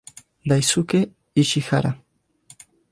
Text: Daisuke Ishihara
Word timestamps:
Daisuke 0.49 0.99
Ishihara 1.41 1.91